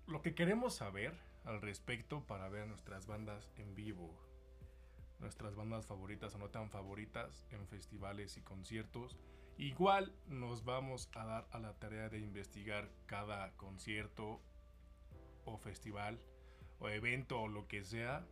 lo 0.07 0.21
que 0.21 0.35
queremos 0.35 0.75
saber 0.75 1.13
al 1.45 1.61
respecto 1.61 2.21
para 2.25 2.49
ver 2.49 2.67
nuestras 2.67 3.07
bandas 3.07 3.49
en 3.57 3.73
vivo. 3.75 4.13
Nuestras 5.19 5.55
bandas 5.55 5.85
favoritas 5.85 6.35
o 6.35 6.37
no 6.37 6.49
tan 6.49 6.69
favoritas 6.69 7.45
en 7.51 7.65
festivales 7.67 8.35
y 8.37 8.41
conciertos. 8.41 9.17
Igual 9.57 10.13
nos 10.27 10.65
vamos 10.65 11.09
a 11.15 11.25
dar 11.25 11.47
a 11.51 11.59
la 11.59 11.73
tarea 11.73 12.09
de 12.09 12.19
investigar 12.19 12.89
cada 13.05 13.51
concierto 13.55 14.41
o 15.45 15.57
festival 15.57 16.19
o 16.79 16.89
evento 16.89 17.39
o 17.39 17.47
lo 17.47 17.67
que 17.67 17.83
sea. 17.83 18.25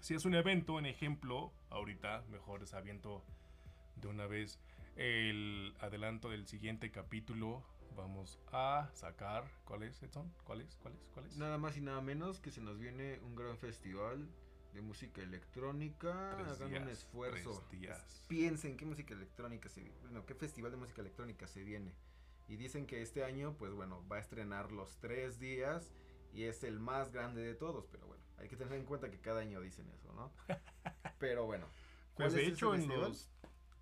Si 0.00 0.14
es 0.14 0.24
un 0.24 0.34
evento, 0.34 0.78
en 0.78 0.86
ejemplo, 0.86 1.52
ahorita 1.68 2.24
mejor 2.30 2.62
es 2.62 2.72
aviento 2.72 3.22
de 3.96 4.08
una 4.08 4.26
vez 4.26 4.58
el 4.96 5.74
adelanto 5.78 6.30
del 6.30 6.46
siguiente 6.46 6.90
capítulo 6.90 7.62
vamos 7.96 8.40
a 8.50 8.88
sacar. 8.94 9.44
¿Cuáles 9.66 9.96
son? 10.10 10.32
¿Cuáles? 10.44 10.74
¿Cuáles? 10.76 11.00
¿Cuáles? 11.12 11.36
Nada 11.36 11.58
más 11.58 11.76
y 11.76 11.82
nada 11.82 12.00
menos 12.00 12.40
que 12.40 12.50
se 12.50 12.62
nos 12.62 12.78
viene 12.78 13.20
un 13.20 13.36
gran 13.36 13.58
festival 13.58 14.26
de 14.72 14.80
música 14.80 15.20
electrónica. 15.20 16.30
Hagan 16.48 16.84
un 16.84 16.88
esfuerzo. 16.88 17.62
Piensen 18.26 18.78
qué 18.78 18.86
música 18.86 19.12
electrónica 19.12 19.68
se 19.68 19.82
bueno, 20.00 20.24
qué 20.24 20.34
festival 20.34 20.70
de 20.70 20.78
música 20.78 21.02
electrónica 21.02 21.46
se 21.46 21.62
viene. 21.62 21.92
Y 22.48 22.56
dicen 22.56 22.86
que 22.86 23.02
este 23.02 23.22
año, 23.22 23.54
pues 23.58 23.72
bueno, 23.74 24.02
va 24.10 24.16
a 24.16 24.20
estrenar 24.20 24.72
los 24.72 24.96
tres 24.98 25.38
días 25.38 25.92
y 26.32 26.44
es 26.44 26.64
el 26.64 26.78
más 26.78 27.12
grande 27.12 27.42
de 27.42 27.54
todos. 27.54 27.86
Pero 27.90 28.06
bueno, 28.06 28.22
hay 28.38 28.48
que 28.48 28.56
tener 28.56 28.74
en 28.74 28.84
cuenta 28.84 29.10
que 29.10 29.20
cada 29.20 29.40
año 29.40 29.60
dicen 29.60 29.88
eso, 29.90 30.12
¿no? 30.12 30.32
pero 31.18 31.46
bueno. 31.46 31.66
Pues 32.14 32.32
de 32.32 32.46
hecho, 32.46 32.74
en 32.74 32.88
los 32.88 33.30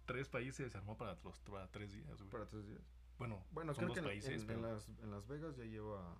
tres 0.06 0.28
países 0.28 0.72
se 0.72 0.78
armó 0.78 0.96
para 0.96 1.16
los 1.22 1.38
para 1.40 1.68
tres 1.68 1.92
días. 1.92 2.06
Para 2.30 2.46
tres 2.46 2.66
días. 2.66 2.82
Bueno, 3.18 3.44
bueno 3.50 3.74
creo 3.74 3.92
que 3.92 4.02
países, 4.02 4.48
en, 4.48 4.62
las, 4.62 4.88
en, 5.02 5.10
las, 5.10 5.26
Vegas 5.26 5.56
ya 5.56 5.64
lleva 5.64 6.16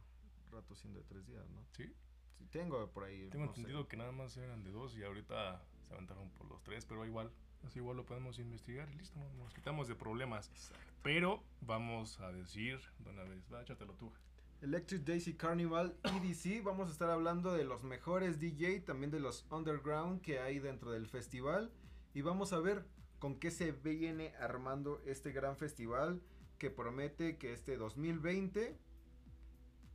rato 0.51 0.75
siendo 0.75 0.99
de 0.99 1.05
tres 1.05 1.27
días, 1.27 1.49
¿no? 1.51 1.65
Sí. 1.73 1.95
sí 2.37 2.47
tengo 2.47 2.91
por 2.91 3.05
ahí. 3.05 3.29
Tengo 3.31 3.45
entendido 3.45 3.87
que 3.87 3.97
nada 3.97 4.11
más 4.11 4.37
eran 4.37 4.65
de 4.65 4.71
dos 4.73 4.97
y 4.97 5.05
ahorita 5.05 5.63
se 5.87 5.95
aventaron 5.95 6.29
por 6.31 6.49
los 6.49 6.63
tres, 6.65 6.85
pero 6.85 7.07
igual, 7.07 7.31
así 7.65 7.79
igual 7.79 7.97
lo 7.97 8.05
podemos 8.05 8.39
investigar 8.41 8.91
y 8.91 8.97
listo, 8.97 9.19
nos 9.39 9.55
quitamos 9.55 9.87
de 9.87 9.95
problemas. 9.95 10.49
Exacto. 10.49 10.85
Pero 11.03 11.43
vamos 11.61 12.19
a 12.21 12.33
decir 12.33 12.81
de 12.99 13.11
una 13.11 13.23
vez, 13.23 13.47
va, 13.53 13.63
échatelo 13.63 13.95
tú. 13.95 14.13
Electric 14.61 15.05
Daisy 15.05 15.35
Carnival 15.35 15.97
EDC, 16.03 16.65
vamos 16.65 16.89
a 16.89 16.93
estar 16.93 17.11
hablando 17.11 17.53
de 17.53 17.65
los 17.65 17.85
mejores 17.85 18.41
DJ, 18.41 18.81
también 18.81 19.13
de 19.13 19.21
los 19.21 19.47
underground 19.53 20.21
que 20.21 20.41
hay 20.41 20.59
dentro 20.59 20.91
del 20.91 21.07
festival. 21.07 21.71
Y 22.13 22.23
vamos 22.23 22.53
a 22.53 22.59
ver 22.59 22.85
con 23.21 23.39
qué 23.39 23.53
se 23.53 23.71
viene 23.71 24.35
armando 24.41 25.01
este 25.07 25.31
gran 25.31 25.57
festival 25.57 26.21
que 26.59 26.71
promete 26.71 27.39
que 27.39 27.53
este 27.53 27.77
2020, 27.77 28.77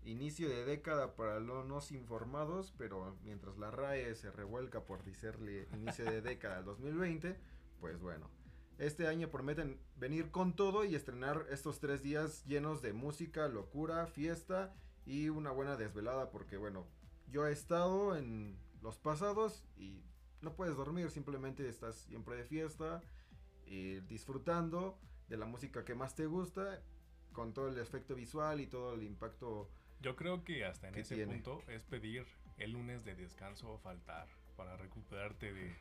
inicio 0.05 0.47
de 0.47 0.63
década 0.63 1.15
para 1.17 1.41
los 1.41 1.65
no 1.65 1.79
informados, 1.93 2.73
pero 2.77 3.17
mientras 3.25 3.57
la 3.57 3.69
RAE 3.69 4.15
se 4.15 4.31
revuelca 4.31 4.85
por 4.85 5.03
decirle 5.03 5.67
inicio 5.73 6.05
de 6.05 6.21
década 6.21 6.57
del 6.57 6.65
2020, 6.65 7.37
pues 7.81 7.99
bueno, 7.99 8.29
este 8.83 9.07
año 9.07 9.29
prometen 9.29 9.79
venir 9.95 10.29
con 10.29 10.55
todo 10.55 10.83
y 10.83 10.95
estrenar 10.95 11.45
estos 11.49 11.79
tres 11.79 12.03
días 12.03 12.43
llenos 12.45 12.81
de 12.81 12.93
música, 12.93 13.47
locura, 13.47 14.07
fiesta 14.07 14.73
y 15.05 15.29
una 15.29 15.51
buena 15.51 15.77
desvelada, 15.77 16.31
porque 16.31 16.57
bueno, 16.57 16.85
yo 17.27 17.47
he 17.47 17.51
estado 17.51 18.17
en 18.17 18.57
los 18.81 18.97
pasados 18.97 19.63
y 19.77 20.03
no 20.41 20.55
puedes 20.55 20.75
dormir, 20.75 21.09
simplemente 21.11 21.67
estás 21.67 21.95
siempre 21.95 22.35
de 22.35 22.43
fiesta 22.43 23.01
y 23.65 24.01
disfrutando 24.01 24.99
de 25.29 25.37
la 25.37 25.45
música 25.45 25.85
que 25.85 25.95
más 25.95 26.15
te 26.15 26.25
gusta, 26.25 26.81
con 27.31 27.53
todo 27.53 27.69
el 27.69 27.77
efecto 27.79 28.15
visual 28.15 28.59
y 28.59 28.67
todo 28.67 28.93
el 28.93 29.03
impacto. 29.03 29.69
Yo 30.01 30.15
creo 30.15 30.43
que 30.43 30.65
hasta 30.65 30.89
en 30.89 30.95
ese 30.95 31.25
punto 31.25 31.63
es 31.69 31.83
pedir 31.85 32.25
el 32.57 32.71
lunes 32.71 33.03
de 33.05 33.15
descanso 33.15 33.71
o 33.71 33.77
faltar 33.79 34.27
para 34.57 34.75
recuperarte 34.77 35.53
de 35.53 35.75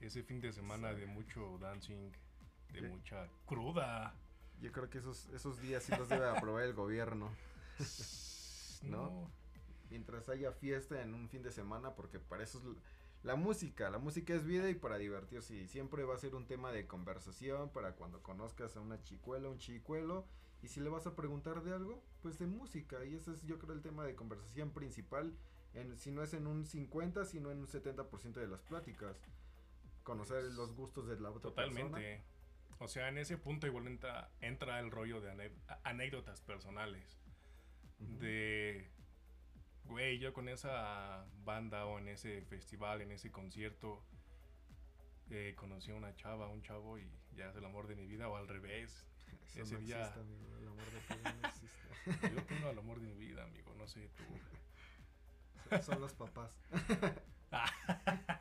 ese 0.00 0.22
fin 0.22 0.40
de 0.40 0.52
semana 0.52 0.92
de 0.92 1.06
mucho 1.06 1.58
dancing, 1.58 2.10
de 2.72 2.88
mucha 2.88 3.28
cruda. 3.46 4.14
Yo 4.60 4.72
creo 4.72 4.90
que 4.90 4.98
esos, 4.98 5.28
esos 5.30 5.60
días 5.60 5.82
sí 5.82 5.92
los 5.96 6.08
debe 6.08 6.28
aprobar 6.28 6.64
el 6.64 6.74
gobierno. 6.74 7.30
¿No? 8.82 9.30
Mientras 9.90 10.28
haya 10.28 10.52
fiesta 10.52 11.02
en 11.02 11.14
un 11.14 11.28
fin 11.28 11.42
de 11.42 11.50
semana, 11.50 11.94
porque 11.94 12.18
para 12.18 12.44
eso 12.44 12.58
es 12.58 12.64
la 13.22 13.36
música, 13.36 13.90
la 13.90 13.98
música 13.98 14.34
es 14.34 14.46
vida 14.46 14.70
y 14.70 14.74
para 14.74 14.96
divertirse 14.96 15.54
y 15.54 15.68
siempre 15.68 16.04
va 16.04 16.14
a 16.14 16.18
ser 16.18 16.34
un 16.34 16.46
tema 16.46 16.72
de 16.72 16.86
conversación 16.86 17.70
para 17.70 17.92
cuando 17.92 18.22
conozcas 18.22 18.76
a 18.76 18.80
una 18.80 19.02
chicuela, 19.02 19.50
un 19.50 19.58
chicuelo 19.58 20.26
y 20.62 20.68
si 20.68 20.80
le 20.80 20.88
vas 20.88 21.06
a 21.06 21.16
preguntar 21.16 21.62
de 21.62 21.74
algo, 21.74 22.02
pues 22.22 22.38
de 22.38 22.46
música 22.46 23.04
y 23.04 23.14
ese 23.14 23.32
es 23.32 23.42
yo 23.42 23.58
creo 23.58 23.74
el 23.74 23.82
tema 23.82 24.04
de 24.04 24.14
conversación 24.14 24.70
principal, 24.70 25.36
en, 25.74 25.98
si 25.98 26.10
no 26.10 26.22
es 26.22 26.32
en 26.32 26.46
un 26.46 26.64
50, 26.64 27.26
sino 27.26 27.50
en 27.50 27.58
un 27.58 27.66
70% 27.66 28.32
de 28.32 28.48
las 28.48 28.62
pláticas. 28.62 29.20
Conocer 30.02 30.40
pues, 30.40 30.54
los 30.54 30.74
gustos 30.74 31.06
de 31.06 31.20
la 31.20 31.30
otra 31.30 31.50
Totalmente. 31.50 32.24
O 32.82 32.88
sea, 32.88 33.08
en 33.08 33.18
ese 33.18 33.36
punto 33.36 33.66
igual 33.66 33.86
entra, 33.86 34.30
entra 34.40 34.80
el 34.80 34.90
rollo 34.90 35.20
de 35.20 35.52
anécdotas 35.84 36.40
personales. 36.40 37.18
de, 37.98 38.90
güey, 39.84 40.18
yo 40.18 40.32
con 40.32 40.48
esa 40.48 41.26
banda 41.44 41.84
o 41.84 41.98
en 41.98 42.08
ese 42.08 42.40
festival, 42.46 43.02
en 43.02 43.12
ese 43.12 43.30
concierto, 43.30 44.02
eh, 45.28 45.54
conocí 45.56 45.90
a 45.90 45.94
una 45.94 46.14
chava, 46.16 46.48
un 46.48 46.62
chavo 46.62 46.98
y 46.98 47.06
ya 47.36 47.50
es 47.50 47.56
el 47.56 47.64
amor 47.66 47.86
de 47.86 47.94
mi 47.96 48.06
vida 48.06 48.28
o 48.30 48.36
al 48.36 48.48
revés. 48.48 49.06
Eso 49.54 49.60
Ese 49.62 49.74
no 49.74 49.80
día- 49.80 49.98
existe, 50.00 50.20
amigo. 50.20 50.56
El 50.56 50.68
amor 50.68 50.84
de 50.90 51.00
no 51.42 51.48
existe. 51.48 52.34
Yo 52.34 52.42
tengo 52.46 52.68
al 52.70 52.78
amor 52.78 52.98
de 53.00 53.06
mi 53.08 53.14
vida, 53.18 53.44
amigo, 53.44 53.74
no 53.76 53.86
sé 53.86 54.08
tú. 54.16 54.24
Son- 55.68 55.82
Son 55.82 56.00
los 56.00 56.14
papás. 56.14 56.58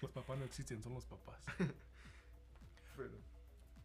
Los 0.00 0.12
papás 0.12 0.38
no 0.38 0.44
existen, 0.44 0.80
son 0.80 0.94
los 0.94 1.04
papás. 1.06 1.44
Pero, 2.96 3.18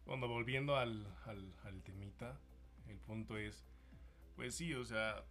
Bueno, 0.06 0.28
volviendo 0.28 0.76
al, 0.76 1.06
al, 1.24 1.52
al 1.64 1.82
temita, 1.82 2.38
el 2.88 2.98
punto 2.98 3.36
es, 3.38 3.64
pues 4.36 4.54
sí, 4.54 4.74
o 4.74 4.84
sea, 4.84 5.24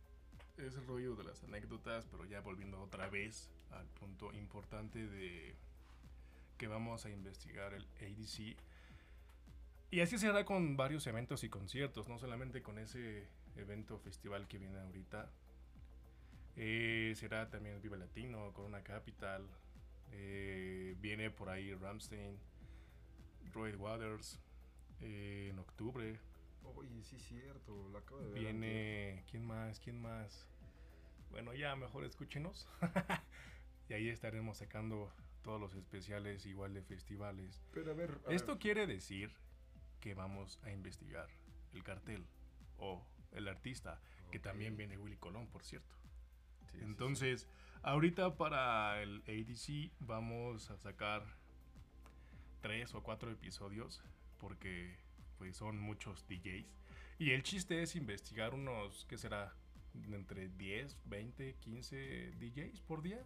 es 0.58 0.76
el 0.76 0.86
rollo 0.88 1.16
de 1.16 1.24
las 1.24 1.44
anécdotas, 1.44 2.06
pero 2.08 2.26
ya 2.26 2.42
volviendo 2.42 2.82
otra 2.82 3.08
vez 3.10 3.50
al 3.72 3.86
punto 3.88 4.34
importante 4.34 5.08
de 5.08 5.56
que 6.58 6.68
vamos 6.68 7.06
a 7.06 7.10
investigar 7.10 7.74
el 7.74 7.86
ADC. 8.02 8.58
Y 9.92 10.00
así 10.02 10.18
será 10.18 10.44
con 10.44 10.76
varios 10.76 11.06
eventos 11.06 11.44
y 11.44 11.50
conciertos, 11.50 12.08
no 12.10 12.18
solamente 12.18 12.64
con 12.64 12.80
ese 12.80 13.28
evento 13.56 14.00
festival 14.00 14.48
que 14.48 14.58
viene 14.58 14.80
ahorita. 14.80 15.30
Eh, 16.56 17.14
será 17.16 17.50
también 17.50 17.82
Viva 17.82 17.98
Latino, 17.98 18.52
Corona 18.54 18.84
Capital. 18.84 19.48
eh, 20.12 20.96
viene 21.00 21.32
por 21.32 21.50
ahí 21.50 21.74
Ramstein, 21.76 22.38
Roy 23.54 23.76
Waters. 23.76 24.40
Eh, 25.02 25.50
en 25.52 25.60
octubre 25.60 26.20
oye, 26.76 27.04
sí 27.04 27.16
es 27.16 27.24
cierto, 27.24 27.90
lo 27.90 27.98
acabo 27.98 28.22
de 28.22 28.32
ver. 28.32 28.40
viene. 28.42 29.24
¿Quién 29.30 29.46
más? 29.46 29.80
¿Quién 29.80 30.02
más? 30.02 30.48
Bueno, 31.30 31.54
ya 31.54 31.76
mejor 31.76 32.06
escúchenos. 32.06 32.68
y 33.90 33.94
ahí 33.94 34.10
estaremos 34.10 34.58
sacando 34.58 35.12
todos 35.42 35.60
los 35.60 35.74
especiales, 35.76 36.46
igual 36.46 36.74
de 36.74 36.82
festivales. 36.82 37.56
antier. 37.56 37.72
Pero 37.74 37.92
a 37.92 37.94
ver, 37.96 38.22
a 38.28 38.32
Esto 38.34 38.54
ver, 38.54 38.60
quiere 38.60 38.88
decir 38.88 39.32
que 40.00 40.14
vamos 40.14 40.60
a 40.64 40.72
investigar 40.72 41.28
el 41.74 41.84
cartel 41.84 42.26
o 42.78 43.06
el 43.32 43.48
artista, 43.48 44.00
que 44.32 44.40
también 44.40 44.78
viene 44.78 44.98
Willy 44.98 45.18
Colón, 45.18 45.48
por 45.48 45.64
cierto. 45.64 45.96
sí, 46.72 46.72
sí, 46.72 46.78
sí. 46.80 46.84
Entonces, 46.84 47.48
ahorita 47.82 48.36
para 48.38 49.02
el 49.02 49.24
ADC 49.28 49.92
vamos 50.00 50.70
a 50.70 50.78
sacar 50.78 51.26
tres 52.62 52.94
o 52.94 53.04
cuatro 53.04 53.32
episodios 53.32 54.02
porque 54.44 55.00
pues 55.38 55.56
son 55.56 55.80
muchos 55.80 56.28
DJs. 56.28 56.68
Y 57.18 57.32
el 57.32 57.44
chiste 57.44 57.82
es 57.82 57.96
investigar 57.96 58.54
unos, 58.54 59.06
¿qué 59.06 59.18
será? 59.18 59.56
Entre 60.12 60.50
10, 60.50 60.98
20, 61.06 61.56
15 61.56 62.32
DJs 62.38 62.82
por 62.82 63.02
día. 63.02 63.26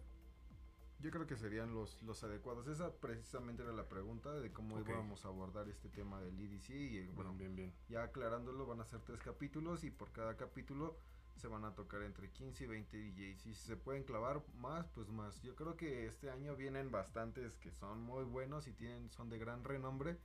Yo 1.00 1.10
creo 1.10 1.26
que 1.26 1.36
serían 1.36 1.74
los, 1.74 2.00
los 2.02 2.22
adecuados. 2.22 2.68
Esa 2.68 2.92
precisamente 3.00 3.64
era 3.64 3.72
la 3.72 3.88
pregunta 3.88 4.32
de 4.32 4.52
cómo 4.52 4.76
Ok. 4.76 4.90
íbamos 4.90 5.24
a 5.24 5.28
abordar 5.28 5.68
este 5.68 5.88
tema 5.88 6.20
del 6.20 6.38
EDC. 6.38 6.70
Y 6.70 6.98
eh, 6.98 7.10
bueno, 7.16 7.34
bien, 7.34 7.56
bien, 7.56 7.70
bien. 7.70 7.74
ya 7.88 8.04
aclarándolo, 8.04 8.66
van 8.66 8.80
a 8.80 8.84
ser 8.84 9.00
tres 9.00 9.18
capítulos 9.20 9.82
y 9.82 9.90
por 9.90 10.12
cada 10.12 10.36
capítulo 10.36 11.00
se 11.34 11.48
van 11.48 11.64
a 11.64 11.74
tocar 11.74 12.02
entre 12.02 12.30
15 12.30 12.62
y 12.62 12.66
20 12.68 12.96
DJs. 12.96 13.46
Y 13.46 13.54
si 13.54 13.66
se 13.66 13.76
pueden 13.76 14.04
clavar 14.04 14.44
más, 14.54 14.86
pues 14.90 15.08
más. 15.08 15.42
Yo 15.42 15.56
creo 15.56 15.76
que 15.76 16.06
este 16.06 16.30
año 16.30 16.54
vienen 16.54 16.92
bastantes 16.92 17.56
que 17.58 17.72
son 17.72 18.02
muy 18.02 18.22
buenos 18.22 18.68
y 18.68 18.72
tienen, 18.72 19.10
son 19.10 19.28
de 19.30 19.38
gran 19.38 19.64
renombre 19.64 20.16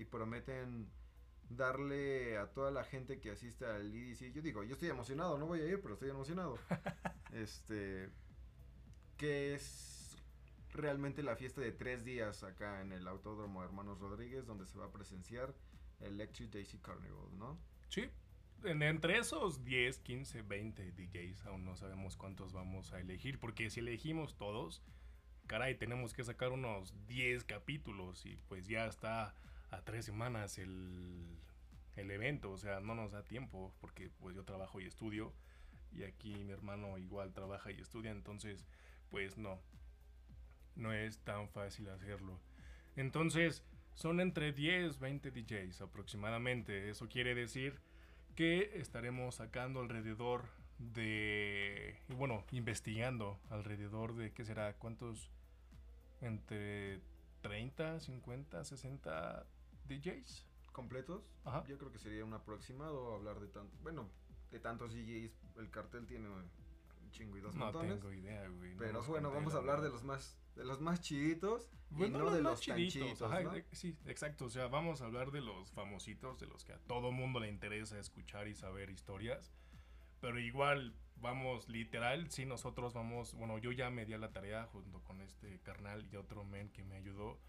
y 0.00 0.04
prometen 0.04 0.88
darle 1.48 2.38
a 2.38 2.46
toda 2.52 2.70
la 2.70 2.84
gente 2.84 3.20
que 3.20 3.30
asiste 3.32 3.66
al 3.66 3.92
EDC. 3.94 4.32
Yo 4.32 4.40
digo, 4.42 4.62
yo 4.62 4.74
estoy 4.74 4.88
emocionado, 4.88 5.36
no 5.38 5.46
voy 5.46 5.60
a 5.60 5.66
ir, 5.66 5.80
pero 5.80 5.94
estoy 5.94 6.10
emocionado. 6.10 6.58
este, 7.32 8.08
que 9.16 9.54
es 9.54 10.16
realmente 10.72 11.22
la 11.22 11.36
fiesta 11.36 11.60
de 11.60 11.72
tres 11.72 12.04
días 12.04 12.42
acá 12.44 12.80
en 12.80 12.92
el 12.92 13.06
Autódromo 13.08 13.62
Hermanos 13.64 13.98
Rodríguez, 14.00 14.46
donde 14.46 14.66
se 14.66 14.78
va 14.78 14.86
a 14.86 14.92
presenciar 14.92 15.54
el 16.00 16.14
Electric 16.14 16.50
Daisy 16.50 16.78
Carnival, 16.78 17.36
¿no? 17.36 17.58
Sí. 17.88 18.08
En- 18.62 18.82
entre 18.82 19.18
esos 19.18 19.64
10, 19.64 19.98
15, 19.98 20.42
20 20.42 20.92
DJs, 20.92 21.46
aún 21.46 21.64
no 21.64 21.76
sabemos 21.76 22.16
cuántos 22.16 22.52
vamos 22.52 22.92
a 22.92 23.00
elegir, 23.00 23.38
porque 23.38 23.68
si 23.70 23.80
elegimos 23.80 24.36
todos, 24.36 24.82
caray, 25.46 25.74
tenemos 25.76 26.14
que 26.14 26.22
sacar 26.22 26.52
unos 26.52 26.94
10 27.08 27.42
capítulos 27.44 28.24
y 28.24 28.36
pues 28.48 28.66
ya 28.68 28.86
está 28.86 29.34
a 29.70 29.82
tres 29.82 30.04
semanas 30.04 30.58
el, 30.58 31.38
el 31.96 32.10
evento, 32.10 32.52
o 32.52 32.58
sea, 32.58 32.80
no 32.80 32.94
nos 32.94 33.12
da 33.12 33.22
tiempo, 33.24 33.72
porque 33.80 34.10
pues 34.18 34.34
yo 34.34 34.44
trabajo 34.44 34.80
y 34.80 34.86
estudio, 34.86 35.32
y 35.92 36.04
aquí 36.04 36.34
mi 36.44 36.52
hermano 36.52 36.98
igual 36.98 37.32
trabaja 37.32 37.70
y 37.70 37.80
estudia, 37.80 38.10
entonces 38.10 38.66
pues 39.10 39.36
no, 39.36 39.60
no 40.76 40.92
es 40.92 41.18
tan 41.18 41.48
fácil 41.48 41.88
hacerlo. 41.88 42.38
Entonces, 42.96 43.64
son 43.94 44.20
entre 44.20 44.52
10, 44.52 44.98
20 44.98 45.30
DJs 45.30 45.82
aproximadamente. 45.82 46.88
Eso 46.88 47.08
quiere 47.08 47.34
decir 47.34 47.80
que 48.34 48.78
estaremos 48.80 49.36
sacando 49.36 49.80
alrededor 49.80 50.44
de, 50.78 51.98
bueno, 52.08 52.44
investigando 52.52 53.38
alrededor 53.50 54.14
de, 54.14 54.32
¿qué 54.32 54.44
será? 54.44 54.74
¿Cuántos? 54.74 55.30
Entre 56.22 57.00
30, 57.42 58.00
50, 58.00 58.64
60 58.64 59.46
DJs. 59.90 60.46
¿Completos? 60.72 61.28
Ajá. 61.44 61.64
Yo 61.66 61.76
creo 61.78 61.90
que 61.90 61.98
sería 61.98 62.24
un 62.24 62.32
aproximado 62.32 63.14
hablar 63.14 63.40
de 63.40 63.48
tanto, 63.48 63.76
bueno, 63.82 64.08
de 64.50 64.60
tantos 64.60 64.92
DJs. 64.94 65.32
El 65.58 65.70
cartel 65.70 66.06
tiene 66.06 66.28
un 66.28 66.48
chingo 67.10 67.36
y 67.36 67.40
dos 67.40 67.54
No 67.56 67.64
montones. 67.66 67.98
tengo 67.98 68.12
idea, 68.12 68.48
güey. 68.48 68.76
Pero 68.76 69.02
bueno, 69.04 69.30
vamos 69.32 69.54
a 69.54 69.58
hablar 69.58 69.80
de 69.80 69.88
los 69.90 70.04
más, 70.04 70.38
de 70.54 70.64
los 70.64 70.80
más 70.80 71.00
chiditos 71.00 71.68
Bueno, 71.90 72.18
y 72.18 72.22
no 72.22 72.30
de 72.30 72.40
los 72.40 72.60
tan 72.64 72.76
chiditos, 72.76 73.20
ajá, 73.22 73.40
¿no? 73.42 73.52
Sí, 73.72 73.96
exacto. 74.06 74.44
O 74.44 74.48
sea, 74.50 74.68
vamos 74.68 75.02
a 75.02 75.06
hablar 75.06 75.32
de 75.32 75.40
los 75.40 75.72
famositos, 75.72 76.38
de 76.38 76.46
los 76.46 76.64
que 76.64 76.72
a 76.72 76.78
todo 76.78 77.10
mundo 77.10 77.40
le 77.40 77.48
interesa 77.48 77.98
escuchar 77.98 78.46
y 78.46 78.54
saber 78.54 78.90
historias. 78.90 79.52
Pero 80.20 80.38
igual, 80.38 80.94
vamos, 81.16 81.68
literal, 81.68 82.30
sí, 82.30 82.46
nosotros 82.46 82.94
vamos, 82.94 83.34
bueno, 83.34 83.58
yo 83.58 83.72
ya 83.72 83.90
me 83.90 84.06
di 84.06 84.12
a 84.12 84.18
la 84.18 84.32
tarea 84.32 84.66
junto 84.66 85.02
con 85.02 85.20
este 85.20 85.58
carnal 85.62 86.06
y 86.12 86.16
otro 86.16 86.44
men 86.44 86.68
que 86.70 86.84
me 86.84 86.94
ayudó 86.96 87.40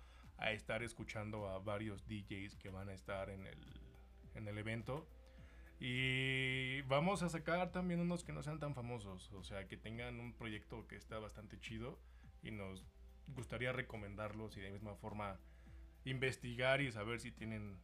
a 0.42 0.52
estar 0.52 0.84
escuchando 0.84 1.48
a 1.48 1.60
varios 1.60 2.06
DJs 2.08 2.58
que 2.58 2.70
van 2.70 2.90
a 2.90 2.94
estar 2.94 3.30
en 3.30 3.46
el, 3.46 3.60
en 4.36 4.48
el 4.48 4.58
evento. 4.58 5.08
Y 5.80 6.82
vamos 6.84 7.24
a 7.24 7.30
sacar 7.30 7.72
también 7.72 8.02
unos 8.02 8.24
que 8.24 8.34
no 8.34 8.44
sean 8.44 8.60
tan 8.60 8.76
famosos, 8.76 9.32
o 9.34 9.44
sea, 9.44 9.68
que 9.68 9.78
tengan 9.78 10.20
un 10.20 10.34
proyecto 10.34 10.88
que 10.88 10.96
está 10.96 11.18
bastante 11.20 11.60
chido 11.60 11.98
y 12.44 12.52
nos 12.52 12.86
gustaría 13.28 13.72
recomendarlos 13.72 14.58
y 14.58 14.62
de 14.62 14.72
misma 14.72 14.96
forma 14.96 15.40
investigar 16.06 16.82
y 16.82 16.92
saber 16.92 17.20
si 17.20 17.32
tienen 17.32 17.78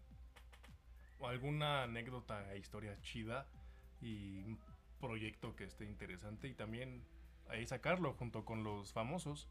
alguna 1.21 1.83
anécdota 1.83 2.53
e 2.53 2.57
historia 2.57 2.99
chida 3.01 3.47
y 4.01 4.41
un 4.43 4.59
proyecto 4.99 5.55
que 5.55 5.63
esté 5.63 5.85
interesante 5.85 6.47
y 6.47 6.53
también 6.53 7.03
ahí 7.49 7.65
sacarlo 7.65 8.13
junto 8.13 8.45
con 8.45 8.63
los 8.63 8.93
famosos. 8.93 9.47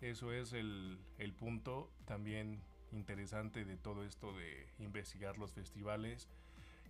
Eso 0.00 0.32
es 0.32 0.52
el, 0.52 0.98
el 1.18 1.32
punto 1.32 1.90
también 2.04 2.62
interesante 2.92 3.64
de 3.64 3.76
todo 3.76 4.04
esto 4.04 4.32
de 4.32 4.68
investigar 4.78 5.38
los 5.38 5.52
festivales. 5.52 6.28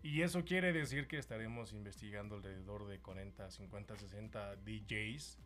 Y 0.03 0.23
eso 0.23 0.45
quiere 0.45 0.73
decir 0.73 1.09
que 1.09 1.19
estaremos 1.19 1.73
investigando 1.73 2.37
alrededor 2.37 2.87
de 2.87 3.01
40, 3.01 3.51
50, 3.51 3.97
60 3.97 4.57
DJs 4.57 5.39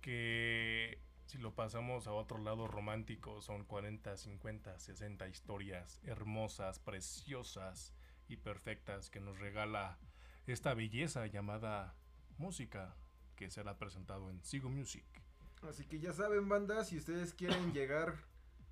que 0.00 0.98
si 1.26 1.38
lo 1.38 1.54
pasamos 1.54 2.06
a 2.06 2.12
otro 2.12 2.38
lado 2.38 2.68
romántico 2.68 3.40
son 3.40 3.64
40, 3.64 4.16
50, 4.16 4.78
60 4.78 5.28
historias 5.28 6.00
hermosas, 6.04 6.78
preciosas 6.78 7.94
y 8.28 8.36
perfectas 8.36 9.10
que 9.10 9.20
nos 9.20 9.38
regala 9.38 9.98
esta 10.46 10.74
belleza 10.74 11.26
llamada 11.26 11.94
música 12.36 12.96
que 13.36 13.50
será 13.50 13.78
presentado 13.78 14.30
en 14.30 14.42
Sigo 14.44 14.68
Music. 14.68 15.23
Así 15.68 15.84
que 15.84 15.98
ya 15.98 16.12
saben, 16.12 16.48
banda, 16.48 16.84
si 16.84 16.96
ustedes 16.98 17.34
quieren 17.34 17.72
llegar 17.72 18.14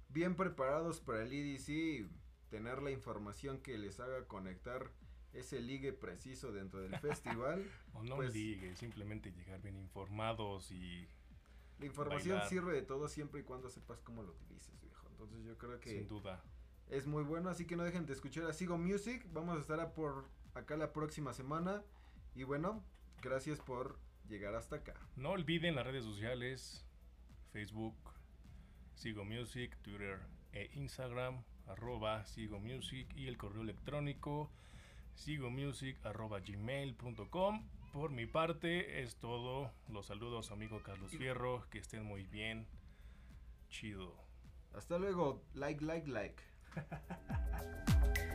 bien 0.09 0.35
preparados 0.37 1.01
para 1.01 1.23
el 1.23 1.33
EDC 1.33 1.69
y 1.71 2.09
tener 2.51 2.83
la 2.83 2.91
información 2.91 3.59
que 3.61 3.79
les 3.79 3.99
haga 4.01 4.27
conectar 4.27 4.91
ese 5.33 5.61
ligue 5.61 5.93
preciso 5.95 6.53
dentro 6.53 6.81
del 6.81 6.99
festival, 6.99 7.65
O 7.95 8.03
no 8.03 8.17
Pues- 8.17 8.35
ligue, 8.35 8.77
simplemente 8.77 9.33
llegar 9.33 9.61
bien 9.63 9.77
informados 9.79 10.71
y 10.71 11.09
la 11.79 11.87
información 11.87 12.35
Bailar. 12.37 12.49
sirve 12.49 12.75
de 12.75 12.83
todo 12.83 13.09
siempre 13.09 13.41
y 13.41 13.45
cuando 13.45 13.71
sepas 13.71 14.01
cómo 14.03 14.23
lo 14.23 14.33
utilices, 14.33 14.79
viejo. 14.83 15.09
Entonces 15.11 15.43
yo 15.45 15.57
creo 15.59 15.81
que 15.81 15.91
sin 15.91 16.09
duda. 16.09 16.43
es 16.89 17.07
muy 17.07 17.25
bueno, 17.25 17.49
así 17.49 17.65
que 17.67 17.77
no 17.77 17.83
dejen 17.85 18.05
de 18.07 18.13
escuchar 18.13 18.45
a 18.45 18.53
Sigo 18.53 18.77
Music. 18.79 19.27
Vamos 19.33 19.57
a 19.57 19.61
estar 19.61 19.81
a 19.81 19.95
por 19.95 20.27
acá 20.55 20.77
la 20.77 20.93
próxima 20.93 21.33
semana. 21.33 21.83
Y 22.35 22.45
bueno, 22.45 22.85
gracias 23.23 23.59
por 23.61 23.99
llegar 24.29 24.55
hasta 24.55 24.77
acá. 24.77 24.95
No 25.17 25.31
olviden 25.31 25.75
las 25.75 25.87
redes 25.87 26.05
sociales, 26.05 26.87
Facebook, 27.53 27.97
Sigo 28.95 29.25
Music, 29.25 29.77
Twitter 29.83 30.21
e 30.53 30.71
Instagram, 30.75 31.43
arroba 31.67 32.25
Sigo 32.25 32.61
Music 32.61 33.09
y 33.17 33.29
el 33.29 33.37
correo 33.37 33.63
electrónico 33.63 34.51
sigomusic 35.15 36.05
arroba 36.05 36.41
gmail.com 36.41 37.69
por 37.93 38.11
mi 38.11 38.27
parte 38.27 39.03
es 39.03 39.17
todo. 39.17 39.71
Los 39.89 40.07
saludos, 40.07 40.51
amigo 40.51 40.83
Carlos 40.83 41.11
Fierro. 41.11 41.69
Que 41.69 41.79
estén 41.79 42.05
muy 42.05 42.25
bien. 42.25 42.67
Chido. 43.69 44.17
Hasta 44.75 44.99
luego. 44.99 45.45
Like, 45.53 45.85
like, 45.85 46.09
like. 46.09 46.43